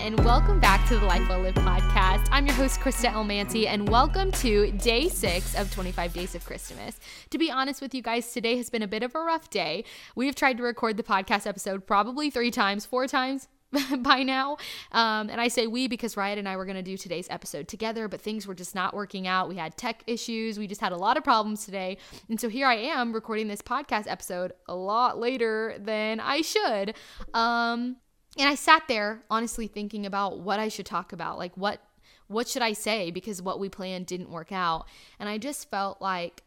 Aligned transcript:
And 0.00 0.18
welcome 0.24 0.58
back 0.58 0.88
to 0.88 0.98
the 0.98 1.04
Life 1.04 1.28
Well 1.28 1.40
Lived 1.40 1.58
podcast. 1.58 2.26
I'm 2.32 2.46
your 2.46 2.54
host, 2.54 2.80
Krista 2.80 3.12
Elmancy, 3.12 3.66
and 3.66 3.86
welcome 3.86 4.32
to 4.32 4.72
day 4.72 5.10
six 5.10 5.54
of 5.54 5.70
25 5.70 6.14
Days 6.14 6.34
of 6.34 6.42
Christmas. 6.46 6.98
To 7.28 7.36
be 7.36 7.50
honest 7.50 7.82
with 7.82 7.94
you 7.94 8.00
guys, 8.00 8.32
today 8.32 8.56
has 8.56 8.70
been 8.70 8.82
a 8.82 8.88
bit 8.88 9.02
of 9.02 9.14
a 9.14 9.20
rough 9.20 9.50
day. 9.50 9.84
We've 10.16 10.34
tried 10.34 10.56
to 10.56 10.62
record 10.62 10.96
the 10.96 11.02
podcast 11.02 11.46
episode 11.46 11.86
probably 11.86 12.30
three 12.30 12.50
times, 12.50 12.86
four 12.86 13.06
times, 13.08 13.48
by 13.98 14.22
now. 14.22 14.56
Um, 14.90 15.28
and 15.28 15.38
I 15.38 15.48
say 15.48 15.66
we 15.66 15.86
because 15.86 16.16
Riot 16.16 16.38
and 16.38 16.48
I 16.48 16.56
were 16.56 16.64
going 16.64 16.76
to 16.76 16.82
do 16.82 16.96
today's 16.96 17.28
episode 17.28 17.68
together, 17.68 18.08
but 18.08 18.22
things 18.22 18.46
were 18.46 18.54
just 18.54 18.74
not 18.74 18.94
working 18.94 19.26
out. 19.26 19.50
We 19.50 19.56
had 19.56 19.76
tech 19.76 20.02
issues. 20.06 20.58
We 20.58 20.66
just 20.66 20.80
had 20.80 20.92
a 20.92 20.96
lot 20.96 21.18
of 21.18 21.24
problems 21.24 21.66
today. 21.66 21.98
And 22.30 22.40
so 22.40 22.48
here 22.48 22.66
I 22.66 22.76
am 22.76 23.12
recording 23.12 23.48
this 23.48 23.60
podcast 23.60 24.06
episode 24.06 24.52
a 24.66 24.74
lot 24.74 25.18
later 25.18 25.76
than 25.78 26.20
I 26.20 26.40
should. 26.40 26.94
Um, 27.34 27.96
and 28.38 28.48
I 28.48 28.54
sat 28.54 28.84
there 28.88 29.22
honestly 29.30 29.66
thinking 29.66 30.06
about 30.06 30.38
what 30.40 30.58
I 30.60 30.68
should 30.68 30.86
talk 30.86 31.12
about. 31.12 31.38
Like, 31.38 31.56
what. 31.56 31.80
What 32.28 32.46
should 32.46 32.62
I 32.62 32.74
say? 32.74 33.10
Because 33.10 33.42
what 33.42 33.58
we 33.58 33.68
planned 33.68 34.06
didn't 34.06 34.30
work 34.30 34.52
out. 34.52 34.86
And 35.18 35.28
I 35.28 35.36
just 35.36 35.68
felt 35.68 36.00
like 36.00 36.44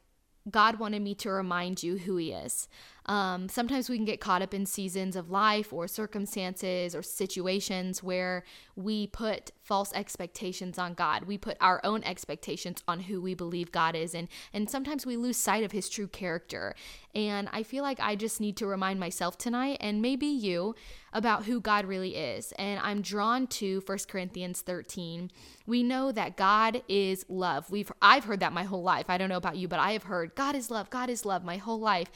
God 0.50 0.80
wanted 0.80 1.02
me 1.02 1.14
to 1.16 1.30
remind 1.30 1.84
you 1.84 1.98
who 1.98 2.16
He 2.16 2.32
is. 2.32 2.70
Um, 3.05 3.49
sometimes 3.49 3.89
we 3.89 3.98
can 3.98 4.05
get 4.05 4.21
caught 4.21 4.41
up 4.41 4.53
in 4.53 4.66
seasons 4.66 5.16
of 5.16 5.30
life 5.30 5.73
or 5.73 5.88
circumstances 5.88 6.95
or 6.95 7.03
situations 7.03 8.02
where 8.02 8.44
we 8.75 9.07
put 9.07 9.52
false 9.61 9.91
expectations 9.94 10.78
on 10.78 10.94
God. 10.94 11.25
We 11.25 11.38
put 11.38 11.58
our 11.59 11.81
own 11.83 12.03
expectations 12.03 12.81
on 12.88 13.02
who 13.02 13.22
we 13.22 13.33
believe 13.33 13.72
God 13.72 13.95
is, 13.95 14.16
and 14.16 14.28
and 14.53 14.69
sometimes 14.69 15.05
we 15.05 15.17
lose 15.17 15.38
sight 15.38 15.63
of 15.63 15.72
His 15.72 15.89
true 15.89 16.08
character. 16.08 16.75
And 17.16 17.47
I 17.52 17.63
feel 17.63 17.83
like 17.83 18.00
I 18.00 18.16
just 18.16 18.41
need 18.41 18.58
to 18.58 18.66
remind 18.66 19.00
myself 19.00 19.38
tonight, 19.38 19.78
and 19.81 20.02
maybe 20.02 20.25
you, 20.25 20.73
about 21.13 21.45
who 21.45 21.61
God 21.61 21.85
really 21.85 22.16
is. 22.16 22.52
And 22.53 22.80
I'm 22.80 23.02
drawn 23.02 23.47
to 23.47 23.83
1 23.85 23.97
Corinthians 24.08 24.61
13. 24.61 25.30
We 25.67 25.83
know 25.83 26.11
that 26.11 26.35
God 26.35 26.81
is 26.88 27.25
love. 27.30 27.69
We've 27.69 27.91
I've 28.02 28.25
heard 28.25 28.39
that 28.39 28.53
my 28.53 28.63
whole 28.63 28.83
life. 28.83 29.06
I 29.09 29.17
don't 29.17 29.30
know 29.30 29.38
about 29.38 29.58
you, 29.58 29.67
but 29.67 29.80
I 29.80 29.91
have 29.91 30.03
heard 30.03 30.35
God 30.35 30.56
is 30.56 30.72
love. 30.72 30.89
God 30.89 31.09
is 31.09 31.25
love 31.25 31.44
my 31.44 31.58
whole 31.58 31.80
life. 31.80 32.09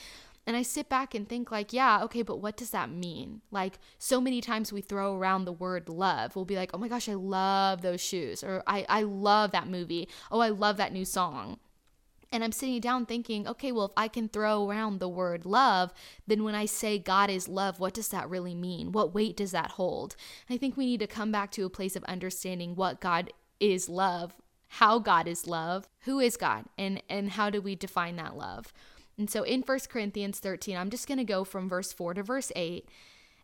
And 0.48 0.56
I 0.56 0.62
sit 0.62 0.88
back 0.88 1.14
and 1.14 1.28
think, 1.28 1.52
like, 1.52 1.74
yeah, 1.74 2.02
okay, 2.04 2.22
but 2.22 2.38
what 2.40 2.56
does 2.56 2.70
that 2.70 2.90
mean? 2.90 3.42
Like, 3.52 3.80
so 4.00 4.22
many 4.22 4.40
times 4.40 4.72
we 4.72 4.80
throw 4.80 5.18
around 5.18 5.44
the 5.44 5.52
word 5.52 5.90
love. 5.90 6.38
We'll 6.38 6.46
be 6.46 6.56
like, 6.56 6.72
oh 6.74 6.78
my 6.78 6.88
gosh, 6.88 7.10
I 7.10 7.16
love 7.16 7.82
those 7.82 8.00
shoes, 8.00 8.46
or 8.46 8.64
I, 8.66 8.86
I 8.88 9.02
love 9.04 9.52
that 9.52 9.68
movie. 9.68 10.08
Oh, 10.32 10.40
I 10.40 10.48
love 10.50 10.78
that 10.78 10.94
new 10.94 11.04
song. 11.04 11.60
And 12.32 12.46
I'm 12.46 12.54
sitting 12.54 12.80
down 12.80 13.06
thinking, 13.06 13.46
okay, 13.46 13.74
well, 13.74 13.86
if 13.88 13.92
I 13.98 14.08
can 14.08 14.30
throw 14.30 14.68
around 14.68 15.00
the 15.00 15.10
word 15.10 15.46
love, 15.46 15.94
then 16.26 16.46
when 16.46 16.56
I 16.56 16.66
say 16.66 16.98
God 16.98 17.30
is 17.30 17.50
love, 17.50 17.82
what 17.82 17.94
does 17.94 18.08
that 18.10 18.30
really 18.30 18.56
mean? 18.56 18.94
What 18.94 19.14
weight 19.14 19.36
does 19.36 19.52
that 19.52 19.72
hold? 19.72 20.16
I 20.50 20.56
think 20.56 20.78
we 20.78 20.86
need 20.86 21.02
to 21.02 21.08
come 21.08 21.32
back 21.32 21.52
to 21.52 21.66
a 21.66 21.70
place 21.70 21.98
of 21.98 22.04
understanding 22.06 22.76
what 22.76 23.02
God 23.02 23.32
is 23.60 23.90
love, 23.90 24.34
how 24.68 25.00
God 25.00 25.28
is 25.28 25.46
love, 25.46 25.90
who 26.02 26.20
is 26.20 26.38
God, 26.38 26.66
and, 26.78 27.04
and 27.10 27.32
how 27.32 27.50
do 27.50 27.62
we 27.62 27.76
define 27.76 28.16
that 28.16 28.38
love? 28.38 28.74
And 29.18 29.30
so 29.30 29.44
in 29.44 29.62
1 29.62 29.80
Corinthians 29.90 30.40
13, 30.40 30.78
I'm 30.78 30.90
just 30.90 31.08
going 31.08 31.18
to 31.18 31.24
go 31.24 31.44
from 31.44 31.68
verse 31.68 31.92
4 31.92 32.16
to 32.16 32.24
verse 32.24 32.52
8. 32.56 32.88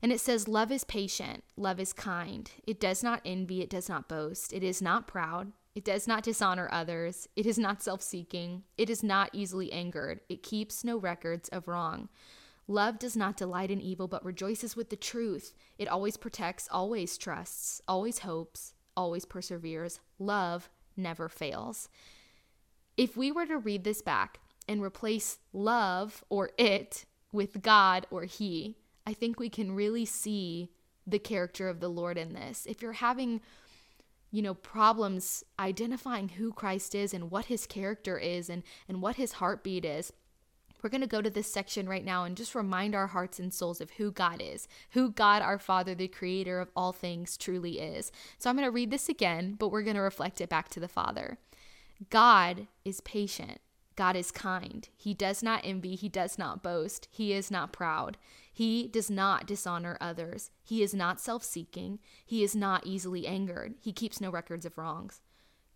And 0.02 0.12
it 0.12 0.20
says, 0.20 0.48
Love 0.48 0.72
is 0.72 0.84
patient, 0.84 1.44
love 1.56 1.80
is 1.80 1.94
kind. 1.94 2.52
It 2.68 2.80
does 2.80 3.04
not 3.04 3.22
envy, 3.26 3.62
it 3.62 3.70
does 3.70 3.88
not 3.88 4.10
boast, 4.10 4.52
it 4.52 4.62
is 4.62 4.82
not 4.82 5.08
proud, 5.08 5.54
it 5.76 5.86
does 5.86 6.08
not 6.08 6.24
dishonor 6.24 6.70
others, 6.72 7.28
it 7.36 7.46
is 7.46 7.58
not 7.58 7.82
self 7.82 8.02
seeking, 8.02 8.64
it 8.78 8.90
is 8.90 9.02
not 9.02 9.30
easily 9.32 9.72
angered, 9.72 10.20
it 10.28 10.44
keeps 10.44 10.84
no 10.84 10.98
records 10.98 11.50
of 11.50 11.68
wrong. 11.68 12.10
Love 12.68 13.00
does 13.00 13.18
not 13.18 13.38
delight 13.38 13.72
in 13.72 13.82
evil, 13.82 14.08
but 14.08 14.24
rejoices 14.24 14.76
with 14.76 14.90
the 14.90 14.96
truth. 14.96 15.54
It 15.78 15.88
always 15.88 16.18
protects, 16.18 16.70
always 16.72 17.18
trusts, 17.18 17.82
always 17.88 18.20
hopes, 18.20 18.74
always 18.96 19.26
perseveres. 19.26 20.00
Love 20.20 20.70
never 20.96 21.28
fails. 21.28 21.90
If 22.96 23.18
we 23.18 23.32
were 23.32 23.46
to 23.46 23.58
read 23.58 23.84
this 23.84 24.02
back, 24.02 24.40
and 24.68 24.82
replace 24.82 25.40
love 25.52 26.24
or 26.30 26.52
it 26.58 27.06
with 27.32 27.62
God 27.62 28.08
or 28.10 28.24
He, 28.24 28.78
I 29.06 29.14
think 29.14 29.40
we 29.40 29.50
can 29.50 29.74
really 29.74 30.06
see 30.06 30.70
the 31.06 31.20
character 31.20 31.68
of 31.68 31.80
the 31.80 31.90
Lord 31.90 32.18
in 32.18 32.34
this. 32.34 32.66
If 32.66 32.82
you're 32.82 32.94
having, 32.94 33.42
you 34.32 34.42
know, 34.42 34.54
problems 34.54 35.44
identifying 35.60 36.30
who 36.30 36.54
Christ 36.54 36.96
is 36.96 37.14
and 37.14 37.30
what 37.30 37.46
his 37.46 37.66
character 37.66 38.18
is 38.18 38.50
and, 38.50 38.64
and 38.88 39.02
what 39.02 39.18
his 39.18 39.34
heartbeat 39.34 39.84
is, 39.84 40.14
we're 40.82 40.90
going 40.90 41.02
to 41.02 41.08
go 41.08 41.22
to 41.22 41.30
this 41.30 41.52
section 41.52 41.88
right 41.88 42.04
now 42.04 42.26
and 42.26 42.36
just 42.36 42.56
remind 42.56 42.94
our 42.94 43.08
hearts 43.08 43.40
and 43.40 43.54
souls 43.54 43.80
of 43.80 43.92
who 43.92 44.12
God 44.12 44.42
is, 44.42 44.68
who 44.92 45.12
God, 45.12 45.42
our 45.42 45.58
Father, 45.58 45.96
the 45.96 46.10
creator 46.10 46.60
of 46.60 46.72
all 46.76 46.92
things, 46.92 47.38
truly 47.38 47.80
is. 47.80 48.12
So 48.38 48.50
I'm 48.50 48.58
going 48.58 48.68
to 48.68 48.72
read 48.72 48.92
this 48.92 49.08
again, 49.08 49.56
but 49.58 49.70
we're 49.70 49.82
going 49.82 49.96
to 49.96 50.02
reflect 50.02 50.42
it 50.42 50.50
back 50.50 50.68
to 50.70 50.82
the 50.82 50.90
Father. 50.90 51.38
God 52.10 52.68
is 52.84 53.00
patient 53.02 53.62
God 53.96 54.16
is 54.16 54.32
kind. 54.32 54.88
He 54.96 55.14
does 55.14 55.44
not 55.44 55.62
envy. 55.64 55.96
He 55.96 56.10
does 56.10 56.38
not 56.38 56.64
boast. 56.64 57.08
He 57.12 57.34
is 57.34 57.52
not 57.52 57.72
proud. 57.72 58.18
He 58.52 58.88
does 58.88 59.10
not 59.10 59.46
dishonor 59.48 59.98
others. 60.02 60.52
He 60.64 60.82
is 60.82 60.94
not 60.94 61.20
self 61.20 61.44
seeking. 61.44 62.00
He 62.26 62.44
is 62.44 62.56
not 62.56 62.86
easily 62.86 63.28
angered. 63.28 63.76
He 63.82 63.92
keeps 63.92 64.22
no 64.22 64.30
records 64.30 64.66
of 64.66 64.78
wrongs. 64.78 65.22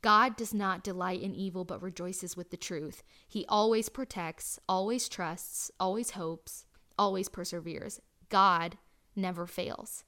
God 0.01 0.35
does 0.35 0.53
not 0.53 0.83
delight 0.83 1.21
in 1.21 1.35
evil, 1.35 1.65
but 1.65 1.81
rejoices 1.81 2.37
with 2.37 2.51
the 2.51 2.57
truth. 2.57 3.03
He 3.27 3.45
always 3.49 3.89
protects, 3.89 4.59
always 4.69 5.09
trusts, 5.09 5.71
always 5.79 6.11
hopes, 6.11 6.65
always 6.97 7.29
perseveres. 7.29 7.99
God 8.29 8.77
never 9.15 9.47
fails. 9.47 10.03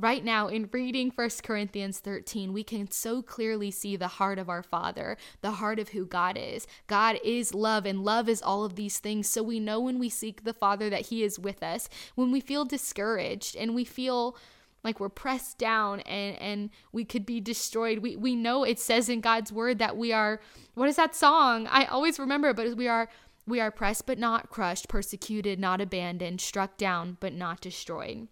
Right 0.00 0.24
now, 0.24 0.48
in 0.48 0.70
reading 0.72 1.12
1 1.14 1.28
Corinthians 1.42 1.98
13, 1.98 2.54
we 2.54 2.64
can 2.64 2.90
so 2.90 3.20
clearly 3.20 3.70
see 3.70 3.96
the 3.96 4.08
heart 4.08 4.38
of 4.38 4.48
our 4.48 4.62
Father, 4.62 5.18
the 5.42 5.50
heart 5.50 5.78
of 5.78 5.90
who 5.90 6.06
God 6.06 6.38
is. 6.38 6.66
God 6.86 7.18
is 7.22 7.52
love, 7.52 7.84
and 7.84 8.02
love 8.02 8.26
is 8.26 8.40
all 8.40 8.64
of 8.64 8.76
these 8.76 8.98
things. 8.98 9.28
So 9.28 9.42
we 9.42 9.60
know 9.60 9.78
when 9.78 9.98
we 9.98 10.08
seek 10.08 10.44
the 10.44 10.54
Father 10.54 10.88
that 10.88 11.08
He 11.08 11.22
is 11.22 11.38
with 11.38 11.62
us. 11.62 11.90
When 12.14 12.32
we 12.32 12.40
feel 12.40 12.64
discouraged 12.64 13.54
and 13.54 13.74
we 13.74 13.84
feel 13.84 14.38
like 14.82 15.00
we're 15.00 15.10
pressed 15.10 15.58
down 15.58 16.00
and 16.00 16.34
and 16.38 16.70
we 16.92 17.04
could 17.04 17.26
be 17.26 17.38
destroyed 17.38 17.98
we 17.98 18.16
we 18.16 18.34
know 18.34 18.64
it 18.64 18.78
says 18.78 19.10
in 19.10 19.20
God's 19.20 19.52
word 19.52 19.78
that 19.78 19.98
we 19.98 20.10
are 20.10 20.40
what 20.72 20.88
is 20.88 20.96
that 20.96 21.14
song 21.14 21.66
I 21.66 21.84
always 21.84 22.18
remember 22.18 22.54
but 22.54 22.78
we 22.78 22.88
are 22.88 23.10
we 23.46 23.60
are 23.60 23.70
pressed 23.70 24.06
but 24.06 24.18
not 24.18 24.48
crushed 24.48 24.88
persecuted 24.88 25.60
not 25.60 25.82
abandoned 25.82 26.40
struck 26.40 26.78
down 26.78 27.18
but 27.20 27.34
not 27.34 27.60
destroyed 27.60 28.28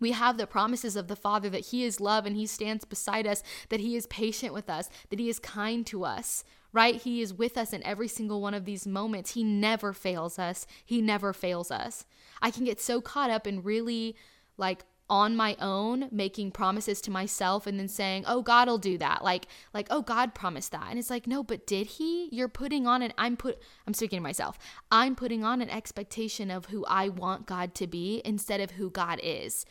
we 0.00 0.12
have 0.12 0.36
the 0.36 0.46
promises 0.46 0.96
of 0.96 1.08
the 1.08 1.16
Father 1.16 1.48
that 1.50 1.66
He 1.66 1.84
is 1.84 2.00
love 2.00 2.26
and 2.26 2.36
He 2.36 2.46
stands 2.46 2.84
beside 2.84 3.26
us, 3.26 3.42
that 3.68 3.80
He 3.80 3.96
is 3.96 4.06
patient 4.06 4.52
with 4.52 4.68
us, 4.68 4.88
that 5.10 5.18
He 5.18 5.28
is 5.28 5.38
kind 5.38 5.86
to 5.86 6.04
us, 6.04 6.44
right? 6.72 6.96
He 6.96 7.20
is 7.20 7.32
with 7.32 7.56
us 7.56 7.72
in 7.72 7.82
every 7.84 8.08
single 8.08 8.40
one 8.40 8.54
of 8.54 8.64
these 8.64 8.86
moments. 8.86 9.32
He 9.32 9.44
never 9.44 9.92
fails 9.92 10.38
us. 10.38 10.66
He 10.84 11.00
never 11.00 11.32
fails 11.32 11.70
us. 11.70 12.04
I 12.42 12.50
can 12.50 12.64
get 12.64 12.80
so 12.80 13.00
caught 13.00 13.30
up 13.30 13.46
in 13.46 13.62
really 13.62 14.16
like 14.56 14.84
on 15.10 15.36
my 15.36 15.54
own 15.60 16.08
making 16.10 16.50
promises 16.50 17.00
to 17.02 17.10
myself 17.10 17.66
and 17.66 17.78
then 17.78 17.88
saying 17.88 18.24
oh 18.26 18.40
god 18.40 18.66
will 18.66 18.78
do 18.78 18.96
that 18.96 19.22
like 19.22 19.46
like 19.74 19.86
oh 19.90 20.00
god 20.00 20.34
promised 20.34 20.72
that 20.72 20.86
and 20.88 20.98
it's 20.98 21.10
like 21.10 21.26
no 21.26 21.42
but 21.42 21.66
did 21.66 21.86
he 21.86 22.28
you're 22.32 22.48
putting 22.48 22.86
on 22.86 23.02
an 23.02 23.12
i'm 23.18 23.36
put 23.36 23.58
i'm 23.86 23.92
speaking 23.92 24.18
to 24.18 24.22
myself 24.22 24.58
i'm 24.90 25.14
putting 25.14 25.44
on 25.44 25.60
an 25.60 25.68
expectation 25.68 26.50
of 26.50 26.66
who 26.66 26.86
i 26.86 27.06
want 27.06 27.44
god 27.44 27.74
to 27.74 27.86
be 27.86 28.22
instead 28.24 28.60
of 28.60 28.72
who 28.72 28.88
god 28.88 29.20
is 29.22 29.66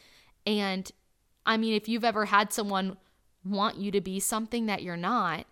and 0.45 0.91
I 1.45 1.57
mean, 1.57 1.73
if 1.73 1.88
you've 1.88 2.06
ever 2.06 2.25
had 2.25 2.53
someone 2.53 2.97
want 3.44 3.77
you 3.77 3.91
to 3.91 4.01
be 4.01 4.19
something 4.19 4.65
that 4.68 4.83
you're 4.83 4.95
not, 4.95 5.45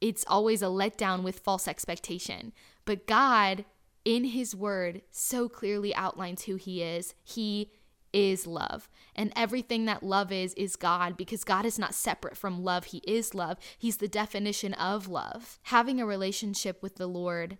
it's 0.00 0.24
always 0.26 0.62
a 0.62 0.66
letdown 0.66 1.22
with 1.22 1.40
false 1.40 1.68
expectation. 1.68 2.52
But 2.84 3.06
God, 3.06 3.64
in 4.04 4.24
His 4.24 4.54
Word, 4.54 5.02
so 5.10 5.48
clearly 5.48 5.94
outlines 5.94 6.44
who 6.44 6.56
He 6.56 6.82
is. 6.82 7.14
He 7.24 7.72
is 8.12 8.46
love. 8.46 8.88
And 9.14 9.32
everything 9.36 9.84
that 9.84 10.02
love 10.02 10.32
is, 10.32 10.54
is 10.54 10.76
God 10.76 11.16
because 11.16 11.44
God 11.44 11.66
is 11.66 11.78
not 11.78 11.94
separate 11.94 12.36
from 12.36 12.64
love. 12.64 12.86
He 12.86 12.98
is 13.06 13.34
love. 13.34 13.58
He's 13.76 13.98
the 13.98 14.08
definition 14.08 14.72
of 14.74 15.08
love. 15.08 15.58
Having 15.64 16.00
a 16.00 16.06
relationship 16.06 16.82
with 16.82 16.96
the 16.96 17.06
Lord 17.06 17.58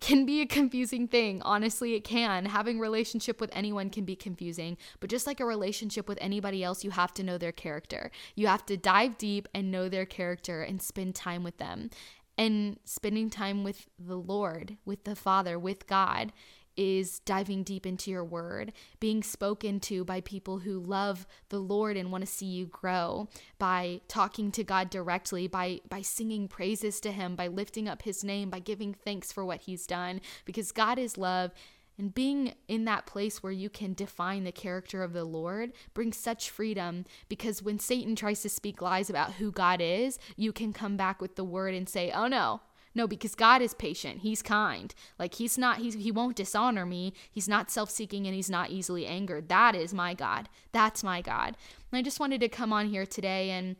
can 0.00 0.24
be 0.24 0.40
a 0.40 0.46
confusing 0.46 1.06
thing. 1.06 1.42
Honestly, 1.42 1.94
it 1.94 2.04
can. 2.04 2.46
Having 2.46 2.80
relationship 2.80 3.40
with 3.40 3.50
anyone 3.52 3.90
can 3.90 4.04
be 4.04 4.16
confusing, 4.16 4.76
but 4.98 5.10
just 5.10 5.26
like 5.26 5.40
a 5.40 5.44
relationship 5.44 6.08
with 6.08 6.18
anybody 6.20 6.64
else, 6.64 6.84
you 6.84 6.90
have 6.90 7.12
to 7.14 7.22
know 7.22 7.38
their 7.38 7.52
character. 7.52 8.10
You 8.34 8.46
have 8.46 8.64
to 8.66 8.76
dive 8.76 9.18
deep 9.18 9.48
and 9.54 9.70
know 9.70 9.88
their 9.88 10.06
character 10.06 10.62
and 10.62 10.80
spend 10.80 11.14
time 11.14 11.42
with 11.42 11.58
them. 11.58 11.90
And 12.38 12.78
spending 12.84 13.28
time 13.28 13.64
with 13.64 13.88
the 13.98 14.16
Lord, 14.16 14.78
with 14.86 15.04
the 15.04 15.14
Father, 15.14 15.58
with 15.58 15.86
God 15.86 16.32
is 16.80 17.18
diving 17.20 17.62
deep 17.62 17.84
into 17.84 18.10
your 18.10 18.24
word, 18.24 18.72
being 19.00 19.22
spoken 19.22 19.78
to 19.78 20.02
by 20.02 20.22
people 20.22 20.60
who 20.60 20.78
love 20.78 21.26
the 21.50 21.58
Lord 21.58 21.94
and 21.94 22.10
want 22.10 22.22
to 22.22 22.26
see 22.26 22.46
you 22.46 22.64
grow, 22.64 23.28
by 23.58 24.00
talking 24.08 24.50
to 24.52 24.64
God 24.64 24.88
directly, 24.88 25.46
by 25.46 25.80
by 25.90 26.00
singing 26.00 26.48
praises 26.48 26.98
to 27.00 27.12
him, 27.12 27.36
by 27.36 27.48
lifting 27.48 27.86
up 27.86 28.00
his 28.00 28.24
name, 28.24 28.48
by 28.48 28.60
giving 28.60 28.94
thanks 28.94 29.30
for 29.30 29.44
what 29.44 29.60
he's 29.60 29.86
done 29.86 30.22
because 30.46 30.72
God 30.72 30.98
is 30.98 31.18
love. 31.18 31.52
And 31.98 32.14
being 32.14 32.54
in 32.66 32.86
that 32.86 33.04
place 33.04 33.42
where 33.42 33.52
you 33.52 33.68
can 33.68 33.92
define 33.92 34.44
the 34.44 34.52
character 34.52 35.02
of 35.02 35.12
the 35.12 35.24
Lord 35.24 35.72
brings 35.92 36.16
such 36.16 36.48
freedom 36.48 37.04
because 37.28 37.62
when 37.62 37.78
Satan 37.78 38.16
tries 38.16 38.40
to 38.40 38.48
speak 38.48 38.80
lies 38.80 39.10
about 39.10 39.34
who 39.34 39.52
God 39.52 39.82
is, 39.82 40.18
you 40.34 40.50
can 40.50 40.72
come 40.72 40.96
back 40.96 41.20
with 41.20 41.36
the 41.36 41.44
word 41.44 41.74
and 41.74 41.86
say, 41.86 42.10
oh 42.10 42.26
no, 42.26 42.62
no, 42.94 43.06
because 43.06 43.34
God 43.34 43.62
is 43.62 43.74
patient. 43.74 44.20
He's 44.20 44.42
kind. 44.42 44.94
Like 45.18 45.34
he's 45.34 45.56
not 45.56 45.78
he's 45.78 45.94
he 45.94 46.10
won't 46.10 46.36
dishonor 46.36 46.84
me. 46.84 47.12
He's 47.30 47.48
not 47.48 47.70
self-seeking 47.70 48.26
and 48.26 48.34
he's 48.34 48.50
not 48.50 48.70
easily 48.70 49.06
angered. 49.06 49.48
That 49.48 49.74
is 49.74 49.94
my 49.94 50.14
God. 50.14 50.48
That's 50.72 51.04
my 51.04 51.22
God. 51.22 51.56
And 51.92 51.98
I 51.98 52.02
just 52.02 52.20
wanted 52.20 52.40
to 52.40 52.48
come 52.48 52.72
on 52.72 52.88
here 52.88 53.06
today 53.06 53.50
and 53.50 53.76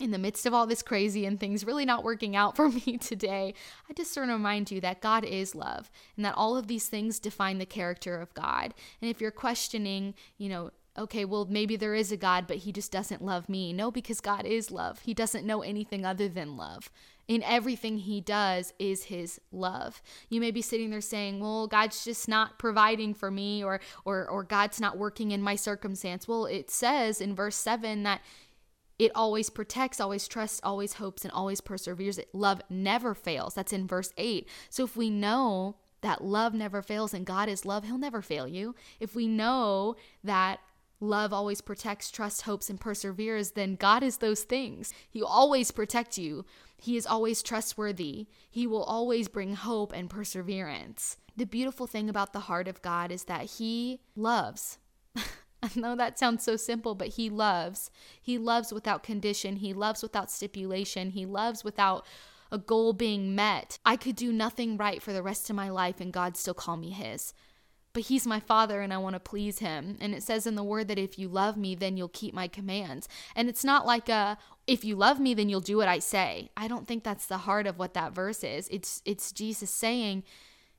in 0.00 0.10
the 0.10 0.18
midst 0.18 0.46
of 0.46 0.54
all 0.54 0.66
this 0.66 0.82
crazy 0.82 1.26
and 1.26 1.38
things 1.38 1.64
really 1.64 1.84
not 1.84 2.02
working 2.04 2.34
out 2.34 2.56
for 2.56 2.68
me 2.68 2.98
today, 2.98 3.54
I 3.88 3.92
just 3.92 4.16
want 4.16 4.30
to 4.30 4.34
remind 4.34 4.70
you 4.70 4.80
that 4.80 5.00
God 5.00 5.24
is 5.24 5.54
love 5.54 5.90
and 6.16 6.24
that 6.24 6.34
all 6.36 6.56
of 6.56 6.66
these 6.66 6.88
things 6.88 7.18
define 7.18 7.58
the 7.58 7.66
character 7.66 8.20
of 8.20 8.34
God. 8.34 8.74
And 9.00 9.10
if 9.10 9.20
you're 9.20 9.30
questioning, 9.30 10.14
you 10.38 10.48
know, 10.48 10.70
okay, 10.98 11.24
well, 11.24 11.46
maybe 11.48 11.76
there 11.76 11.94
is 11.94 12.12
a 12.12 12.16
God, 12.16 12.46
but 12.46 12.58
he 12.58 12.72
just 12.72 12.92
doesn't 12.92 13.24
love 13.24 13.48
me. 13.48 13.72
No, 13.72 13.90
because 13.90 14.20
God 14.20 14.44
is 14.44 14.70
love. 14.70 15.00
He 15.00 15.14
doesn't 15.14 15.46
know 15.46 15.62
anything 15.62 16.04
other 16.04 16.28
than 16.28 16.56
love. 16.56 16.90
In 17.28 17.42
everything 17.44 17.98
he 17.98 18.20
does 18.20 18.74
is 18.78 19.04
his 19.04 19.40
love. 19.52 20.02
You 20.28 20.40
may 20.40 20.50
be 20.50 20.60
sitting 20.60 20.90
there 20.90 21.00
saying, 21.00 21.40
"Well, 21.40 21.66
God's 21.66 22.04
just 22.04 22.28
not 22.28 22.58
providing 22.58 23.14
for 23.14 23.30
me 23.30 23.62
or 23.62 23.80
or 24.04 24.28
or 24.28 24.42
God's 24.42 24.80
not 24.80 24.98
working 24.98 25.30
in 25.30 25.40
my 25.40 25.54
circumstance." 25.54 26.26
Well, 26.26 26.46
it 26.46 26.70
says 26.70 27.20
in 27.20 27.34
verse 27.34 27.56
7 27.56 28.02
that 28.02 28.22
it 28.98 29.12
always 29.14 29.50
protects, 29.50 30.00
always 30.00 30.28
trusts, 30.28 30.60
always 30.62 30.94
hopes, 30.94 31.24
and 31.24 31.32
always 31.32 31.60
perseveres. 31.60 32.20
Love 32.32 32.60
never 32.68 33.14
fails. 33.14 33.54
That's 33.54 33.72
in 33.72 33.86
verse 33.86 34.12
8. 34.16 34.48
So 34.68 34.84
if 34.84 34.96
we 34.96 35.10
know 35.10 35.76
that 36.02 36.22
love 36.22 36.54
never 36.54 36.82
fails 36.82 37.14
and 37.14 37.24
God 37.24 37.48
is 37.48 37.64
love, 37.64 37.84
He'll 37.84 37.98
never 37.98 38.22
fail 38.22 38.46
you. 38.46 38.74
If 39.00 39.14
we 39.14 39.26
know 39.26 39.96
that 40.22 40.60
love 41.00 41.32
always 41.32 41.60
protects, 41.60 42.10
trusts, 42.10 42.42
hopes, 42.42 42.70
and 42.70 42.80
perseveres, 42.80 43.52
then 43.52 43.74
God 43.74 44.02
is 44.02 44.18
those 44.18 44.42
things. 44.42 44.92
He 45.10 45.22
always 45.22 45.70
protects 45.70 46.18
you. 46.18 46.44
He 46.82 46.96
is 46.96 47.06
always 47.06 47.44
trustworthy. 47.44 48.26
He 48.50 48.66
will 48.66 48.82
always 48.82 49.28
bring 49.28 49.54
hope 49.54 49.92
and 49.94 50.10
perseverance. 50.10 51.16
The 51.36 51.46
beautiful 51.46 51.86
thing 51.86 52.10
about 52.10 52.32
the 52.32 52.40
heart 52.40 52.66
of 52.66 52.82
God 52.82 53.12
is 53.12 53.24
that 53.24 53.42
He 53.42 54.00
loves. 54.16 54.78
I 55.16 55.70
know 55.76 55.94
that 55.94 56.18
sounds 56.18 56.42
so 56.42 56.56
simple, 56.56 56.96
but 56.96 57.08
He 57.08 57.30
loves. 57.30 57.88
He 58.20 58.36
loves 58.36 58.72
without 58.72 59.04
condition. 59.04 59.56
He 59.56 59.72
loves 59.72 60.02
without 60.02 60.28
stipulation. 60.28 61.10
He 61.10 61.24
loves 61.24 61.62
without 61.62 62.04
a 62.50 62.58
goal 62.58 62.92
being 62.92 63.36
met. 63.36 63.78
I 63.86 63.94
could 63.94 64.16
do 64.16 64.32
nothing 64.32 64.76
right 64.76 65.00
for 65.00 65.12
the 65.12 65.22
rest 65.22 65.48
of 65.48 65.54
my 65.54 65.70
life 65.70 66.00
and 66.00 66.12
God 66.12 66.36
still 66.36 66.52
call 66.52 66.76
me 66.76 66.90
His 66.90 67.32
but 67.92 68.04
he's 68.04 68.26
my 68.26 68.40
father 68.40 68.80
and 68.80 68.92
I 68.92 68.98
want 68.98 69.14
to 69.14 69.20
please 69.20 69.58
him. 69.58 69.96
And 70.00 70.14
it 70.14 70.22
says 70.22 70.46
in 70.46 70.54
the 70.54 70.64
word 70.64 70.88
that 70.88 70.98
if 70.98 71.18
you 71.18 71.28
love 71.28 71.56
me, 71.56 71.74
then 71.74 71.96
you'll 71.96 72.08
keep 72.08 72.34
my 72.34 72.48
commands. 72.48 73.08
And 73.36 73.48
it's 73.48 73.64
not 73.64 73.86
like 73.86 74.08
a 74.08 74.38
if 74.66 74.84
you 74.84 74.94
love 74.94 75.18
me, 75.18 75.34
then 75.34 75.48
you'll 75.48 75.60
do 75.60 75.76
what 75.76 75.88
I 75.88 75.98
say. 75.98 76.50
I 76.56 76.68
don't 76.68 76.86
think 76.86 77.02
that's 77.02 77.26
the 77.26 77.38
heart 77.38 77.66
of 77.66 77.78
what 77.78 77.94
that 77.94 78.12
verse 78.12 78.44
is. 78.44 78.68
It's 78.68 79.02
it's 79.04 79.32
Jesus 79.32 79.70
saying, 79.70 80.24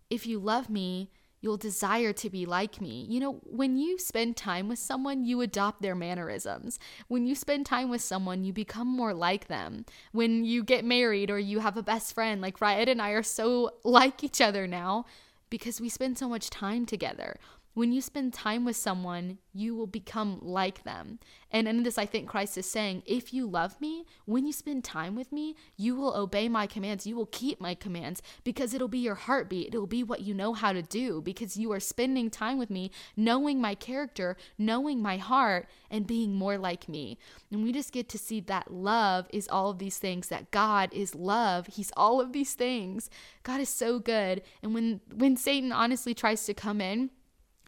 if 0.10 0.26
you 0.26 0.40
love 0.40 0.70
me, 0.70 1.12
you'll 1.42 1.58
desire 1.58 2.14
to 2.14 2.30
be 2.30 2.46
like 2.46 2.80
me. 2.80 3.06
You 3.10 3.20
know, 3.20 3.34
when 3.44 3.78
you 3.78 4.00
spend 4.00 4.38
time 4.38 4.70
with 4.70 4.80
someone, 4.80 5.26
you 5.26 5.42
adopt 5.42 5.82
their 5.82 5.96
mannerisms. 5.96 6.80
When 7.10 7.28
you 7.28 7.36
spend 7.36 7.66
time 7.66 7.90
with 7.90 8.02
someone, 8.02 8.46
you 8.46 8.54
become 8.54 8.88
more 8.88 9.14
like 9.14 9.48
them. 9.48 9.86
When 10.14 10.46
you 10.46 10.64
get 10.64 10.86
married 10.86 11.30
or 11.30 11.38
you 11.38 11.60
have 11.60 11.76
a 11.76 11.84
best 11.84 12.14
friend, 12.14 12.42
like 12.42 12.62
Riot 12.62 12.88
and 12.88 13.02
I 13.02 13.10
are 13.10 13.24
so 13.24 13.72
like 13.84 14.24
each 14.24 14.40
other 14.40 14.66
now 14.68 15.06
because 15.54 15.80
we 15.80 15.88
spend 15.88 16.18
so 16.18 16.28
much 16.28 16.50
time 16.50 16.84
together. 16.84 17.38
When 17.74 17.92
you 17.92 18.02
spend 18.02 18.34
time 18.34 18.66
with 18.66 18.76
someone, 18.76 19.40
you 19.52 19.74
will 19.74 19.88
become 19.88 20.38
like 20.42 20.84
them. 20.84 21.20
And 21.50 21.68
in 21.68 21.82
this, 21.82 21.98
I 21.98 22.06
think 22.06 22.30
Christ 22.30 22.56
is 22.58 22.70
saying, 22.70 23.02
if 23.06 23.34
you 23.34 23.48
love 23.48 23.82
me, 23.82 24.06
when 24.26 24.46
you 24.46 24.54
spend 24.54 24.84
time 24.84 25.16
with 25.16 25.32
me, 25.32 25.56
you 25.76 25.96
will 25.96 26.16
obey 26.16 26.48
my 26.50 26.68
commands. 26.68 27.08
You 27.08 27.16
will 27.16 27.28
keep 27.28 27.60
my 27.60 27.74
commands 27.74 28.22
because 28.44 28.74
it'll 28.74 28.88
be 28.88 29.00
your 29.00 29.16
heartbeat. 29.16 29.70
It'll 29.70 29.88
be 29.88 30.04
what 30.04 30.22
you 30.22 30.36
know 30.36 30.54
how 30.54 30.72
to 30.72 30.84
do 30.84 31.22
because 31.22 31.58
you 31.58 31.72
are 31.72 31.80
spending 31.80 32.30
time 32.30 32.60
with 32.60 32.70
me, 32.70 32.92
knowing 33.16 33.60
my 33.60 33.74
character, 33.74 34.38
knowing 34.58 35.02
my 35.02 35.18
heart, 35.18 35.68
and 35.90 36.06
being 36.06 36.36
more 36.36 36.60
like 36.60 36.88
me. 36.88 37.18
And 37.52 37.64
we 37.64 37.72
just 37.72 37.92
get 37.92 38.08
to 38.10 38.20
see 38.20 38.40
that 38.42 38.72
love 38.72 39.28
is 39.32 39.48
all 39.48 39.72
of 39.72 39.80
these 39.80 39.98
things, 39.98 40.28
that 40.28 40.52
God 40.52 40.92
is 40.94 41.16
love. 41.16 41.68
He's 41.68 41.92
all 41.98 42.22
of 42.22 42.34
these 42.34 42.54
things. 42.54 43.10
God 43.42 43.60
is 43.60 43.70
so 43.70 43.98
good. 43.98 44.44
And 44.62 44.74
when 44.76 45.02
when 45.14 45.38
Satan 45.38 45.72
honestly 45.72 46.14
tries 46.14 46.46
to 46.46 46.54
come 46.54 46.80
in, 46.80 47.10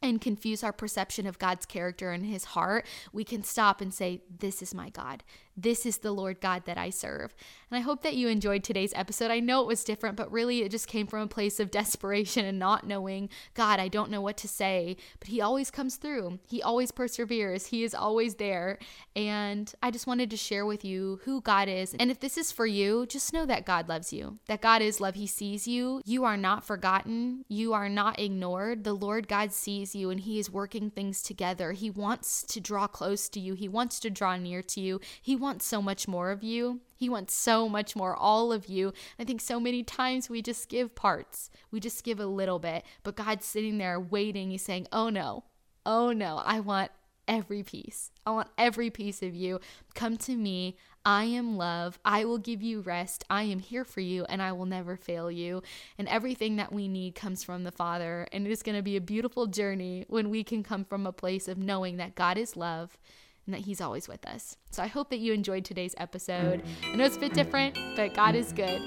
and 0.02 0.22
confuse 0.22 0.64
our 0.64 0.74
perception 0.74 1.26
of 1.26 1.40
God's 1.40 1.66
character 1.66 2.12
and 2.12 2.26
his 2.26 2.46
heart, 2.46 2.86
we 3.14 3.24
can 3.24 3.44
stop 3.44 3.82
and 3.82 3.94
say, 3.94 4.22
This 4.40 4.62
is 4.62 4.74
my 4.74 4.90
God. 4.90 5.24
This 5.58 5.86
is 5.86 6.00
the 6.00 6.12
Lord 6.12 6.42
God 6.42 6.64
that 6.66 6.78
I 6.78 6.90
serve. 6.90 7.34
And 7.72 7.78
I 7.78 7.82
hope 7.82 8.04
that 8.04 8.16
you 8.16 8.28
enjoyed 8.28 8.64
today's 8.64 8.94
episode. 8.94 9.32
I 9.32 9.40
know 9.40 9.62
it 9.62 9.68
was 9.68 9.84
different, 9.84 10.18
but 10.18 10.32
really 10.32 10.62
it 10.62 10.72
just 10.72 10.88
came 10.88 11.08
from 11.08 11.22
a 11.22 11.28
place 11.28 11.60
of 11.60 11.72
desperation 11.76 12.46
and 12.46 12.60
not 12.60 12.86
knowing, 12.86 13.30
God, 13.54 13.80
I 13.80 13.88
don't 13.88 14.12
know 14.12 14.22
what 14.22 14.38
to 14.38 14.48
say. 14.48 14.98
But 15.20 15.30
He 15.30 15.42
always 15.42 15.72
comes 15.72 15.96
through, 15.96 16.40
He 16.48 16.62
always 16.62 16.92
perseveres, 16.92 17.68
He 17.68 17.84
is 17.84 17.96
always 17.96 18.36
there. 18.36 18.80
And 19.16 19.74
I 19.82 19.92
just 19.92 20.08
wanted 20.08 20.30
to 20.32 20.38
share 20.38 20.66
with 20.66 20.84
you 20.84 21.22
who 21.24 21.42
God 21.42 21.70
is. 21.70 21.96
And 22.00 22.12
if 22.12 22.20
this 22.20 22.38
is 22.38 22.52
for 22.52 22.66
you, 22.66 23.06
just 23.06 23.34
know 23.34 23.46
that 23.46 23.66
God 23.66 23.88
loves 23.88 24.12
you, 24.12 24.40
that 24.48 24.62
God 24.62 24.82
is 24.82 25.00
love. 25.00 25.16
He 25.16 25.28
sees 25.28 25.68
you. 25.68 26.02
You 26.06 26.26
are 26.26 26.38
not 26.38 26.66
forgotten, 26.66 27.46
you 27.48 27.74
are 27.74 27.90
not 27.90 28.20
ignored. 28.20 28.84
The 28.84 28.94
Lord 28.94 29.28
God 29.28 29.54
sees 29.54 29.96
you 29.96 30.10
and 30.10 30.20
He 30.20 30.38
is 30.40 30.50
working 30.50 30.90
things 30.90 31.22
together. 31.22 31.72
He 31.72 31.90
wants 31.90 32.44
to 32.44 32.60
draw 32.60 32.88
close 32.88 33.30
to 33.30 33.40
you, 33.40 33.54
He 33.54 33.70
wants 33.70 34.00
to 34.02 34.10
draw 34.10 34.36
near 34.36 34.62
to 34.62 34.82
you. 34.82 35.00
He 35.22 35.36
wants 35.46 35.64
so 35.64 35.80
much 35.80 36.08
more 36.08 36.32
of 36.32 36.44
you. 36.44 36.82
He 36.98 37.08
wants 37.08 37.36
so 37.36 37.70
much 37.70 37.96
more, 37.96 38.16
all 38.16 38.52
of 38.52 38.66
you. 38.66 38.94
I 39.20 39.24
think 39.24 39.40
so 39.40 39.60
many 39.60 39.84
times 39.84 40.28
we 40.28 40.42
just 40.42 40.70
give 40.70 40.96
parts, 40.96 41.52
we 41.70 41.80
just 41.80 42.04
give 42.04 42.20
a 42.20 42.26
little 42.26 42.58
bit, 42.58 42.84
but 43.04 43.16
God's 43.16 43.46
sitting 43.46 43.78
there 43.78 44.00
waiting. 44.00 44.50
He's 44.50 44.64
saying, 44.64 44.88
Oh 44.92 45.10
no, 45.10 45.44
oh 45.86 46.12
no, 46.12 46.42
I 46.44 46.62
want 46.62 46.90
every 47.28 47.62
piece. 47.62 48.10
I 48.26 48.32
want 48.32 48.48
every 48.58 48.90
piece 48.90 49.22
of 49.22 49.36
you. 49.36 49.60
Come 49.94 50.18
to 50.18 50.36
me. 50.36 50.78
I 51.06 51.26
am 51.26 51.58
love. 51.58 52.00
I 52.04 52.26
will 52.26 52.40
give 52.40 52.64
you 52.64 52.82
rest. 52.82 53.24
I 53.30 53.44
am 53.44 53.60
here 53.60 53.86
for 53.86 54.00
you 54.00 54.26
and 54.28 54.42
I 54.42 54.52
will 54.52 54.66
never 54.66 54.98
fail 54.98 55.30
you. 55.30 55.62
And 56.00 56.08
everything 56.08 56.56
that 56.56 56.74
we 56.74 56.88
need 56.88 57.14
comes 57.14 57.44
from 57.44 57.64
the 57.64 57.72
Father. 57.72 58.28
And 58.32 58.48
it 58.48 58.52
is 58.52 58.64
going 58.64 58.76
to 58.76 58.82
be 58.82 58.98
a 58.98 59.02
beautiful 59.02 59.46
journey 59.46 60.06
when 60.08 60.32
we 60.32 60.44
can 60.44 60.64
come 60.64 60.84
from 60.84 61.06
a 61.06 61.14
place 61.14 61.48
of 61.48 61.60
knowing 61.60 61.98
that 61.98 62.16
God 62.16 62.40
is 62.40 62.58
love 62.58 62.98
and 63.46 63.54
that 63.54 63.62
He's 63.62 63.82
always 63.82 64.08
with 64.08 64.26
us. 64.26 64.58
So 64.72 64.84
I 64.84 64.88
hope 64.88 65.10
that 65.10 65.20
you 65.20 65.34
enjoyed 65.34 65.66
today's 65.66 65.96
episode. 65.98 66.64
I 66.84 66.96
know 66.96 67.06
it's 67.06 67.18
a 67.18 67.20
bit 67.20 67.34
different, 67.34 67.78
but 67.96 68.14
God 68.14 68.36
is 68.36 68.52
good. 68.52 68.82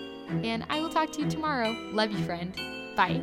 And 0.44 0.64
I 0.68 0.80
will 0.80 0.90
talk 0.90 1.10
to 1.12 1.22
you 1.22 1.30
tomorrow. 1.30 1.70
Love 1.92 2.10
you, 2.10 2.18
friend. 2.24 2.54
Bye. 2.96 3.22